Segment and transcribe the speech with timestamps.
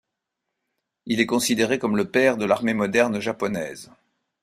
[1.05, 3.91] Il est considéré comme le père de l'armée moderne japonaise.